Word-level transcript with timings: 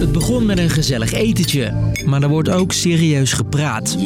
Het 0.00 0.12
begon 0.12 0.46
met 0.46 0.58
een 0.58 0.70
gezellig 0.70 1.12
etentje, 1.12 1.72
maar 2.04 2.22
er 2.22 2.28
wordt 2.28 2.48
ook 2.48 2.72
serieus 2.72 3.32
gepraat. 3.32 3.96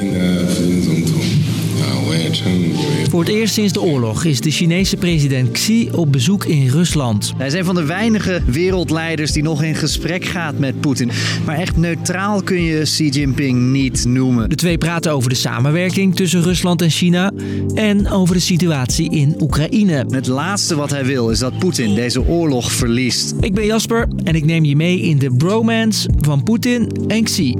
Voor 3.11 3.21
het 3.21 3.29
eerst 3.29 3.55
sinds 3.55 3.73
de 3.73 3.83
oorlog 3.83 4.25
is 4.25 4.41
de 4.41 4.51
Chinese 4.51 4.96
president 4.96 5.51
Xi 5.51 5.89
op 5.93 6.12
bezoek 6.12 6.45
in 6.45 6.69
Rusland. 6.69 7.33
Hij 7.37 7.46
is 7.46 7.53
een 7.53 7.64
van 7.64 7.75
de 7.75 7.85
weinige 7.85 8.43
wereldleiders 8.46 9.32
die 9.32 9.43
nog 9.43 9.62
in 9.62 9.75
gesprek 9.75 10.25
gaat 10.25 10.59
met 10.59 10.81
Poetin. 10.81 11.11
Maar 11.46 11.57
echt 11.57 11.77
neutraal 11.77 12.43
kun 12.43 12.62
je 12.62 12.82
Xi 12.82 13.09
Jinping 13.09 13.71
niet 13.73 14.05
noemen. 14.05 14.49
De 14.49 14.55
twee 14.55 14.79
praten 14.79 15.12
over 15.12 15.29
de 15.29 15.35
samenwerking 15.35 16.17
tussen 16.17 16.43
Rusland 16.43 16.82
en 16.82 16.91
China 16.91 17.32
en 17.75 18.09
over 18.11 18.35
de 18.35 18.41
situatie 18.41 19.11
in 19.11 19.37
Oekraïne. 19.41 20.05
Het 20.09 20.27
laatste 20.27 20.77
wat 20.77 20.91
hij 20.91 21.05
wil 21.05 21.30
is 21.30 21.39
dat 21.39 21.59
Poetin 21.59 21.95
deze 21.95 22.27
oorlog 22.27 22.73
verliest. 22.73 23.35
Ik 23.41 23.55
ben 23.55 23.64
Jasper 23.64 24.09
en 24.25 24.35
ik 24.35 24.45
neem 24.45 24.64
je 24.64 24.77
mee 24.77 25.01
in 25.01 25.19
de 25.19 25.30
bromance 25.36 26.08
van 26.19 26.43
Poetin 26.43 26.91
en 27.08 27.25
Xi. 27.25 27.55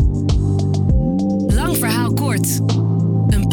Lang 1.47 1.77
verhaal 1.77 2.12
kort. 2.15 2.61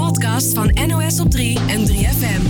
Podcast 0.01 0.53
van 0.53 0.77
NOS 0.87 1.19
op 1.19 1.31
3 1.31 1.57
en 1.67 1.87
3FM. 1.87 2.41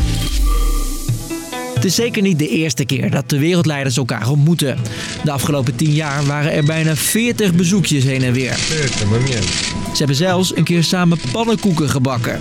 Het 1.73 1.85
is 1.85 1.95
zeker 1.95 2.21
niet 2.21 2.39
de 2.39 2.47
eerste 2.47 2.85
keer 2.85 3.11
dat 3.11 3.29
de 3.29 3.39
wereldleiders 3.39 3.97
elkaar 3.97 4.29
ontmoeten. 4.29 4.77
De 5.23 5.31
afgelopen 5.31 5.75
tien 5.75 5.93
jaar 5.93 6.25
waren 6.25 6.51
er 6.51 6.63
bijna 6.63 6.95
40 6.95 7.53
bezoekjes 7.53 8.03
heen 8.03 8.23
en 8.23 8.33
weer. 8.33 8.53
Ze 8.53 9.97
hebben 9.97 10.15
zelfs 10.15 10.55
een 10.55 10.63
keer 10.63 10.83
samen 10.83 11.17
pannenkoeken 11.31 11.89
gebakken. 11.89 12.39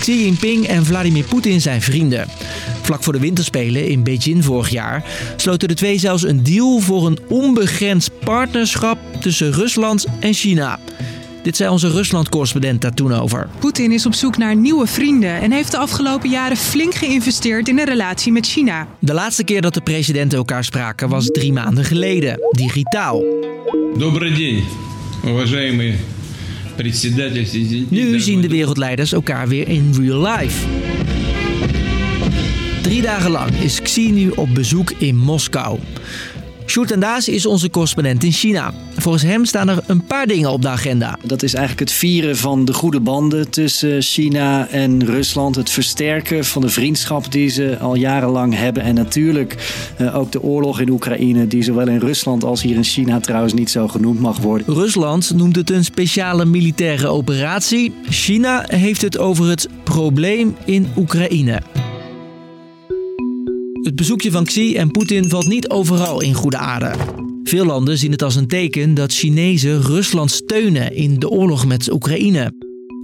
Xi 0.00 0.24
Jinping 0.24 0.66
en 0.66 0.84
Vladimir 0.84 1.24
Poetin 1.24 1.60
zijn 1.60 1.82
vrienden. 1.82 2.28
Vlak 2.82 3.02
voor 3.02 3.12
de 3.12 3.18
winterspelen 3.18 3.88
in 3.88 4.02
Beijing 4.02 4.44
vorig 4.44 4.68
jaar 4.68 5.04
sloten 5.36 5.68
de 5.68 5.74
twee 5.74 5.98
zelfs 5.98 6.22
een 6.22 6.42
deal 6.42 6.78
voor 6.78 7.06
een 7.06 7.18
onbegrensd 7.28 8.10
partnerschap 8.24 8.98
tussen 9.20 9.52
Rusland 9.52 10.06
en 10.20 10.34
China. 10.34 10.78
Dit 11.43 11.55
zei 11.55 11.69
onze 11.69 11.89
Rusland-correspondent 11.89 12.81
daar 12.81 12.93
toen 12.93 13.13
over. 13.13 13.49
Poetin 13.59 13.91
is 13.91 14.05
op 14.05 14.13
zoek 14.13 14.37
naar 14.37 14.55
nieuwe 14.55 14.87
vrienden 14.87 15.41
en 15.41 15.51
heeft 15.51 15.71
de 15.71 15.77
afgelopen 15.77 16.29
jaren 16.29 16.57
flink 16.57 16.93
geïnvesteerd 16.93 17.67
in 17.67 17.79
een 17.79 17.85
relatie 17.85 18.31
met 18.31 18.45
China. 18.47 18.87
De 18.99 19.13
laatste 19.13 19.43
keer 19.43 19.61
dat 19.61 19.73
de 19.73 19.81
presidenten 19.81 20.37
elkaar 20.37 20.63
spraken 20.63 21.09
was 21.09 21.25
drie 21.25 21.53
maanden 21.53 21.83
geleden, 21.83 22.39
digitaal. 22.51 23.23
Добрый 23.97 24.31
день, 24.31 24.63
уважаемый 25.23 25.95
председатель 26.77 27.45
Си 27.45 27.65
Цзиньпин. 27.67 28.11
Nu 28.11 28.19
zien 28.19 28.41
de 28.41 28.47
wereldleiders 28.47 29.11
elkaar 29.11 29.47
weer 29.47 29.67
in 29.67 29.93
real 29.99 30.21
life. 30.27 30.67
Drie 32.81 33.01
dagen 33.01 33.31
lang 33.31 33.49
is 33.49 33.81
Xi 33.81 34.11
nu 34.11 34.29
op 34.29 34.53
bezoek 34.53 34.91
in 34.97 35.17
Moskou. 35.17 35.79
Sjoerd 36.70 36.90
en 36.90 37.00
Daas 37.00 37.28
is 37.28 37.46
onze 37.46 37.70
correspondent 37.70 38.24
in 38.24 38.32
China. 38.32 38.72
Volgens 38.96 39.24
hem 39.24 39.44
staan 39.44 39.68
er 39.68 39.78
een 39.86 40.04
paar 40.04 40.26
dingen 40.26 40.50
op 40.50 40.62
de 40.62 40.68
agenda. 40.68 41.18
Dat 41.24 41.42
is 41.42 41.54
eigenlijk 41.54 41.90
het 41.90 41.98
vieren 41.98 42.36
van 42.36 42.64
de 42.64 42.72
goede 42.72 43.00
banden 43.00 43.50
tussen 43.50 44.02
China 44.02 44.68
en 44.68 45.04
Rusland. 45.04 45.56
Het 45.56 45.70
versterken 45.70 46.44
van 46.44 46.62
de 46.62 46.68
vriendschap 46.68 47.32
die 47.32 47.48
ze 47.48 47.78
al 47.80 47.94
jarenlang 47.94 48.54
hebben. 48.54 48.82
En 48.82 48.94
natuurlijk 48.94 49.56
eh, 49.96 50.16
ook 50.16 50.32
de 50.32 50.42
oorlog 50.42 50.80
in 50.80 50.90
Oekraïne, 50.90 51.46
die 51.46 51.62
zowel 51.62 51.88
in 51.88 51.98
Rusland 51.98 52.44
als 52.44 52.62
hier 52.62 52.76
in 52.76 52.84
China 52.84 53.20
trouwens 53.20 53.52
niet 53.52 53.70
zo 53.70 53.88
genoemd 53.88 54.20
mag 54.20 54.38
worden. 54.38 54.74
Rusland 54.74 55.32
noemt 55.34 55.56
het 55.56 55.70
een 55.70 55.84
speciale 55.84 56.44
militaire 56.44 57.08
operatie. 57.08 57.94
China 58.08 58.64
heeft 58.68 59.02
het 59.02 59.18
over 59.18 59.48
het 59.48 59.68
probleem 59.84 60.56
in 60.64 60.86
Oekraïne. 60.96 61.79
Het 63.90 63.98
bezoekje 63.98 64.30
van 64.30 64.44
Xi 64.44 64.76
en 64.76 64.90
Poetin 64.90 65.28
valt 65.28 65.48
niet 65.48 65.68
overal 65.68 66.20
in 66.20 66.34
goede 66.34 66.56
aarde. 66.56 66.92
Veel 67.44 67.64
landen 67.64 67.98
zien 67.98 68.10
het 68.10 68.22
als 68.22 68.36
een 68.36 68.46
teken 68.46 68.94
dat 68.94 69.12
Chinezen 69.12 69.82
Rusland 69.82 70.30
steunen 70.30 70.94
in 70.94 71.18
de 71.18 71.28
oorlog 71.28 71.66
met 71.66 71.92
Oekraïne. 71.92 72.52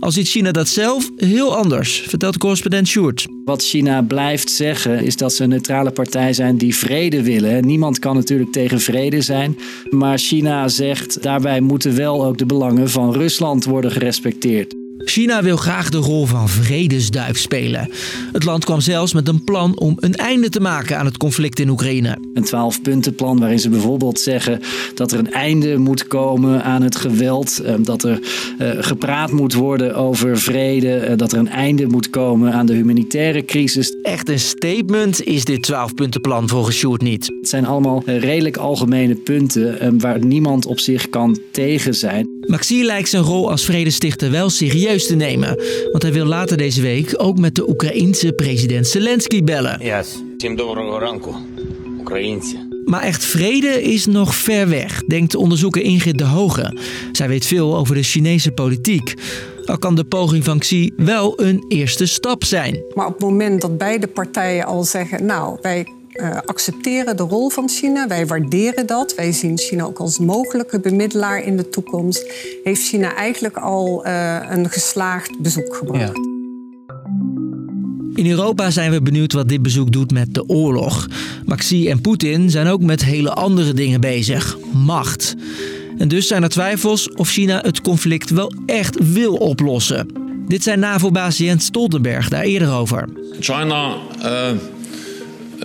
Al 0.00 0.10
ziet 0.10 0.28
China 0.28 0.52
dat 0.52 0.69
zelf 0.69 1.10
heel 1.16 1.56
anders, 1.56 1.98
vertelt 1.98 2.38
correspondent 2.38 2.88
Sjoerd. 2.88 3.26
Wat 3.44 3.62
China 3.62 4.02
blijft 4.02 4.50
zeggen 4.50 5.04
is 5.04 5.16
dat 5.16 5.32
ze 5.32 5.42
een 5.42 5.48
neutrale 5.48 5.91
partij 5.91 6.32
zijn 6.32 6.58
die 6.58 6.76
vrede 6.76 7.22
willen. 7.22 7.66
Niemand 7.66 7.98
kan 7.98 8.14
natuurlijk 8.14 8.53
tegen 8.53 8.80
vrede 8.80 9.20
zijn. 9.20 9.58
Maar 9.91 10.18
China 10.18 10.68
zegt 10.68 11.22
daarbij 11.22 11.60
moeten 11.60 11.97
wel 11.97 12.24
ook 12.24 12.38
de 12.38 12.47
belangen 12.47 12.91
van 12.91 13.12
Rusland 13.12 13.64
worden 13.64 13.91
gerespecteerd. 13.91 14.74
China 15.04 15.42
wil 15.42 15.56
graag 15.56 15.88
de 15.90 15.96
rol 15.98 16.26
van 16.26 16.48
vredesduif 16.48 17.38
spelen. 17.38 17.90
Het 18.32 18.44
land 18.44 18.64
kwam 18.64 18.80
zelfs 18.80 19.12
met 19.12 19.28
een 19.28 19.44
plan 19.44 19.78
om 19.78 19.96
een 20.00 20.14
einde 20.14 20.48
te 20.48 20.60
maken 20.60 20.98
aan 20.98 21.04
het 21.06 21.16
conflict 21.16 21.58
in 21.58 21.68
Oekraïne. 21.68 22.18
Een 22.34 22.44
twaalfpuntenplan 22.44 23.38
waarin 23.38 23.58
ze 23.58 23.68
bijvoorbeeld 23.68 24.20
zeggen 24.20 24.60
dat 24.94 25.12
er 25.12 25.18
een 25.18 25.32
einde 25.32 25.76
moet 25.78 26.06
komen 26.06 26.62
aan 26.64 26.82
het 26.82 26.96
geweld. 26.96 27.58
eh, 27.60 27.74
Dat 27.78 28.02
er 28.04 28.20
eh, 28.58 28.68
gepraat 28.78 29.32
moet 29.32 29.54
worden 29.54 29.94
over 29.94 30.38
vrede. 30.38 30.94
eh, 30.96 31.16
Dat 31.16 31.32
er 31.32 31.38
een 31.38 31.48
einde 31.48 31.86
moet 31.86 32.10
komen 32.10 32.52
aan 32.52 32.66
de 32.66 32.74
humanitaire 32.74 33.44
crisis. 33.44 33.94
Echt 34.02 34.28
een 34.28 34.40
statement 34.40 35.22
is 35.24 35.44
dit 35.44 35.66
12-puntenplan 35.72 36.48
volgens 36.48 36.76
Sjoerd 36.76 37.02
niet. 37.02 37.26
Het 37.40 37.48
zijn 37.48 37.66
allemaal 37.66 38.02
redelijk 38.06 38.56
algemene 38.56 39.14
punten 39.14 39.98
waar 40.00 40.24
niemand 40.24 40.66
op 40.66 40.78
zich 40.80 41.10
kan 41.10 41.38
tegen 41.50 41.94
zijn. 41.94 42.28
Maxi 42.46 42.84
lijkt 42.84 43.08
zijn 43.08 43.22
rol 43.22 43.50
als 43.50 43.64
vredestichter 43.64 44.30
wel 44.30 44.50
serieus 44.50 44.84
serieus 44.86 45.06
te 45.06 45.14
nemen. 45.14 45.56
Want 45.91 46.02
hij 46.02 46.12
wil 46.12 46.24
later 46.24 46.56
deze 46.56 46.82
week 46.82 47.14
ook 47.16 47.38
met 47.38 47.54
de 47.54 47.69
Oekraïense 47.69 48.32
president 48.32 48.86
Zelensky 48.86 49.44
bellen. 49.44 49.78
Yes. 49.80 50.22
Maar 52.84 53.02
echt 53.02 53.24
vrede 53.24 53.82
is 53.82 54.06
nog 54.06 54.34
ver 54.34 54.69
weg, 54.69 55.04
denkt 55.04 55.34
onderzoeker 55.34 55.82
Ingrid 55.82 56.19
de 56.19 56.24
Hoge. 56.24 56.78
Zij 57.12 57.28
weet 57.28 57.47
veel 57.47 57.76
over 57.76 57.94
de 57.94 58.02
Chinese 58.02 58.52
politiek. 58.52 59.14
Al 59.64 59.78
kan 59.78 59.94
de 59.94 60.04
poging 60.04 60.44
van 60.44 60.58
Xi 60.58 60.92
wel 60.97 61.41
een 61.41 61.64
eerste 61.68 62.06
stap 62.06 62.44
zijn. 62.44 62.82
Maar 62.94 63.06
op 63.06 63.12
het 63.12 63.22
moment 63.22 63.60
dat 63.60 63.78
beide 63.78 64.06
partijen 64.06 64.64
al 64.64 64.84
zeggen: 64.84 65.26
Nou, 65.26 65.58
wij 65.62 65.86
eh, 66.16 66.38
accepteren 66.44 67.16
de 67.16 67.22
rol 67.22 67.49
van 67.49 67.69
China, 67.69 68.06
wij 68.06 68.27
waarderen 68.27 68.87
dat, 68.87 69.15
wij 69.15 69.32
zien 69.32 69.59
China 69.59 69.84
ook 69.84 69.99
als 69.99 70.19
mogelijke 70.19 70.81
bemiddelaar 70.81 71.43
in 71.43 71.56
de 71.56 71.69
toekomst, 71.69 72.32
heeft 72.65 72.82
China 72.82 73.15
eigenlijk 73.15 73.56
al 73.56 74.04
eh, 74.04 74.47
een 74.49 74.71
geslaagd 74.71 75.38
bezoek 75.38 75.77
gebracht. 75.77 76.19
In 78.15 78.31
Europa 78.31 78.71
zijn 78.71 78.91
we 78.91 79.03
benieuwd 79.03 79.32
wat 79.32 79.49
dit 79.49 79.62
bezoek 79.62 79.93
doet 79.93 80.12
met 80.12 80.34
de 80.34 80.49
oorlog. 80.49 81.06
Maar 81.44 81.56
Xi 81.56 81.88
en 81.88 82.00
Poetin 82.00 82.50
zijn 82.50 82.66
ook 82.66 82.83
met 82.83 83.04
hele 83.04 83.31
andere 83.31 83.72
dingen 83.72 84.00
bezig. 84.00 84.59
Macht. 84.72 85.34
En 85.98 86.09
dus 86.09 86.27
zijn 86.27 86.43
er 86.43 86.48
twijfels 86.48 87.10
of 87.10 87.28
China 87.28 87.60
het 87.62 87.81
conflict 87.81 88.31
wel 88.31 88.53
echt 88.66 89.12
wil 89.12 89.34
oplossen. 89.34 90.09
Dit 90.47 90.62
zei 90.62 90.77
NAVO-baas 90.77 91.38
Jens 91.38 91.65
Stoltenberg 91.65 92.28
daar 92.28 92.43
eerder 92.43 92.72
over. 92.72 93.09
China 93.41 93.97
uh, 94.25 94.50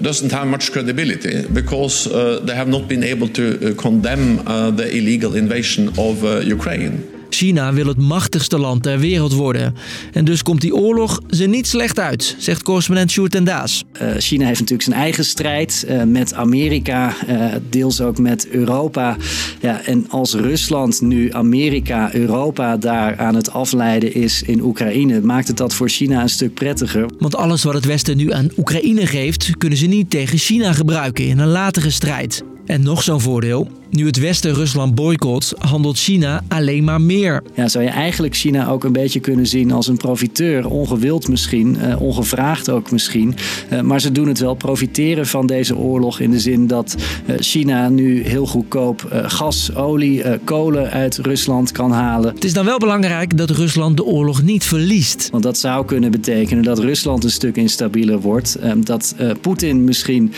doesn't 0.01 0.31
have 0.31 0.47
much 0.47 0.71
credibility 0.71 1.47
because 1.47 2.07
uh, 2.07 2.39
they 2.43 2.55
have 2.55 2.67
not 2.67 2.87
been 2.87 3.03
able 3.03 3.27
to 3.29 3.71
uh, 3.71 3.81
condemn 3.81 4.39
uh, 4.47 4.71
the 4.71 4.89
illegal 4.95 5.35
invasion 5.35 5.89
of 5.99 6.23
uh, 6.23 6.39
Ukraine. 6.39 7.20
China 7.33 7.73
wil 7.73 7.87
het 7.87 7.97
machtigste 7.97 8.57
land 8.57 8.83
ter 8.83 8.99
wereld 8.99 9.33
worden. 9.33 9.75
En 10.11 10.25
dus 10.25 10.43
komt 10.43 10.61
die 10.61 10.75
oorlog 10.75 11.19
ze 11.29 11.45
niet 11.45 11.67
slecht 11.67 11.99
uit, 11.99 12.35
zegt 12.37 12.63
correspondent 12.63 13.11
Sjoerd 13.11 13.35
en 13.35 13.43
Daas. 13.43 13.83
Uh, 14.01 14.11
China 14.17 14.45
heeft 14.45 14.59
natuurlijk 14.59 14.89
zijn 14.89 14.99
eigen 14.99 15.25
strijd 15.25 15.85
uh, 15.89 16.03
met 16.03 16.33
Amerika, 16.33 17.13
uh, 17.29 17.45
deels 17.69 18.01
ook 18.01 18.17
met 18.17 18.47
Europa. 18.47 19.17
Ja, 19.61 19.85
en 19.85 20.05
als 20.09 20.33
Rusland 20.33 21.01
nu 21.01 21.33
Amerika, 21.33 22.13
Europa 22.13 22.77
daar 22.77 23.17
aan 23.17 23.35
het 23.35 23.51
afleiden 23.51 24.13
is 24.13 24.41
in 24.41 24.61
Oekraïne, 24.61 25.21
maakt 25.21 25.47
het 25.47 25.57
dat 25.57 25.73
voor 25.73 25.89
China 25.89 26.21
een 26.21 26.29
stuk 26.29 26.53
prettiger. 26.53 27.05
Want 27.19 27.35
alles 27.35 27.63
wat 27.63 27.73
het 27.73 27.85
Westen 27.85 28.17
nu 28.17 28.31
aan 28.33 28.49
Oekraïne 28.57 29.07
geeft, 29.07 29.57
kunnen 29.57 29.77
ze 29.77 29.85
niet 29.85 30.09
tegen 30.09 30.37
China 30.37 30.73
gebruiken 30.73 31.27
in 31.27 31.39
een 31.39 31.47
latere 31.47 31.89
strijd. 31.89 32.43
En 32.65 32.83
nog 32.83 33.03
zo'n 33.03 33.21
voordeel. 33.21 33.80
Nu 33.91 34.05
het 34.05 34.19
Westen 34.19 34.53
Rusland 34.53 34.95
boycott, 34.95 35.53
handelt 35.57 35.97
China 35.97 36.43
alleen 36.47 36.83
maar 36.83 37.01
meer. 37.01 37.43
Ja, 37.53 37.67
zou 37.67 37.83
je 37.83 37.89
eigenlijk 37.89 38.35
China 38.35 38.69
ook 38.69 38.83
een 38.83 38.91
beetje 38.91 39.19
kunnen 39.19 39.47
zien 39.47 39.71
als 39.71 39.87
een 39.87 39.97
profiteur. 39.97 40.69
Ongewild 40.69 41.27
misschien, 41.27 41.77
uh, 41.81 42.01
ongevraagd 42.01 42.69
ook 42.69 42.91
misschien. 42.91 43.35
Uh, 43.73 43.81
maar 43.81 44.01
ze 44.01 44.11
doen 44.11 44.27
het 44.27 44.39
wel 44.39 44.55
profiteren 44.55 45.27
van 45.27 45.47
deze 45.47 45.75
oorlog 45.75 46.19
in 46.19 46.31
de 46.31 46.39
zin 46.39 46.67
dat 46.67 46.95
uh, 47.25 47.35
China 47.39 47.89
nu 47.89 48.23
heel 48.23 48.45
goedkoop 48.45 49.23
gas, 49.25 49.75
olie, 49.75 50.23
kolen 50.43 50.91
uit 50.91 51.17
Rusland 51.17 51.71
kan 51.71 51.91
halen. 51.91 52.33
Het 52.33 52.43
is 52.43 52.53
dan 52.53 52.65
wel 52.65 52.77
belangrijk 52.77 53.37
dat 53.37 53.49
Rusland 53.49 53.97
de 53.97 54.03
oorlog 54.03 54.41
niet 54.41 54.63
verliest. 54.63 55.29
Want 55.31 55.43
dat 55.43 55.57
zou 55.57 55.85
kunnen 55.85 56.11
betekenen 56.11 56.63
dat 56.63 56.79
Rusland 56.79 57.23
een 57.23 57.31
stuk 57.31 57.55
instabieler 57.55 58.19
wordt. 58.19 58.57
dat 58.77 59.15
Poetin 59.41 59.83
misschien 59.83 60.33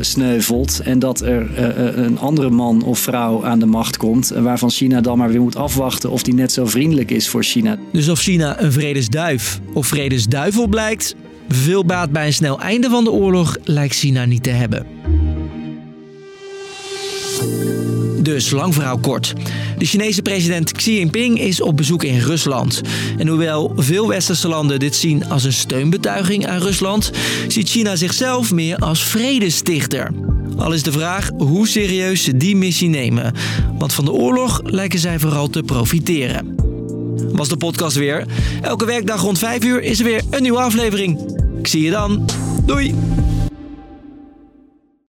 sneuvelt 0.00 0.80
en 0.84 0.98
dat 0.98 1.20
er 1.20 1.58
een 1.98 2.18
andere 2.18 2.50
man 2.50 2.86
of 2.88 2.98
vrouw 2.98 3.44
aan 3.44 3.58
de 3.58 3.66
macht 3.66 3.96
komt. 3.96 4.28
Waarvan 4.28 4.70
China 4.70 5.00
dan 5.00 5.18
maar 5.18 5.28
weer 5.28 5.40
moet 5.40 5.56
afwachten 5.56 6.10
of 6.10 6.22
die 6.22 6.34
net 6.34 6.52
zo 6.52 6.66
vriendelijk 6.66 7.10
is 7.10 7.28
voor 7.28 7.44
China. 7.44 7.78
Dus 7.92 8.08
of 8.08 8.20
China 8.20 8.60
een 8.60 8.72
vredesduif 8.72 9.60
of 9.72 9.86
vredesduivel 9.86 10.66
blijkt, 10.66 11.14
veel 11.48 11.84
baat 11.84 12.10
bij 12.10 12.26
een 12.26 12.32
snel 12.32 12.60
einde 12.60 12.88
van 12.88 13.04
de 13.04 13.10
oorlog 13.10 13.56
lijkt 13.64 13.94
China 13.94 14.24
niet 14.24 14.42
te 14.42 14.50
hebben. 14.50 14.86
Dus, 18.22 18.50
lang 18.50 18.74
verhaal 18.74 18.98
kort. 18.98 19.32
De 19.78 19.84
Chinese 19.84 20.22
president 20.22 20.72
Xi 20.72 20.98
Jinping 20.98 21.40
is 21.40 21.60
op 21.60 21.76
bezoek 21.76 22.04
in 22.04 22.18
Rusland. 22.18 22.80
En 23.18 23.28
hoewel 23.28 23.72
veel 23.76 24.08
westerse 24.08 24.48
landen 24.48 24.78
dit 24.78 24.96
zien 24.96 25.28
als 25.28 25.44
een 25.44 25.52
steunbetuiging 25.52 26.46
aan 26.46 26.60
Rusland, 26.60 27.10
ziet 27.48 27.68
China 27.68 27.96
zichzelf 27.96 28.52
meer 28.52 28.76
als 28.76 29.04
vredestichter. 29.04 30.10
Al 30.58 30.72
is 30.72 30.82
de 30.82 30.92
vraag 30.92 31.30
hoe 31.36 31.68
serieus 31.68 32.24
ze 32.24 32.36
die 32.36 32.56
missie 32.56 32.88
nemen. 32.88 33.34
Want 33.78 33.92
van 33.92 34.04
de 34.04 34.12
oorlog 34.12 34.60
lijken 34.64 34.98
zij 34.98 35.18
vooral 35.18 35.48
te 35.48 35.62
profiteren. 35.62 36.54
Was 37.32 37.48
de 37.48 37.56
podcast 37.56 37.96
weer. 37.96 38.26
Elke 38.62 38.84
werkdag 38.84 39.20
rond 39.20 39.38
5 39.38 39.64
uur 39.64 39.82
is 39.82 39.98
er 39.98 40.04
weer 40.04 40.22
een 40.30 40.42
nieuwe 40.42 40.60
aflevering. 40.60 41.18
Ik 41.58 41.66
zie 41.66 41.82
je 41.82 41.90
dan. 41.90 42.28
Doei! 42.64 42.94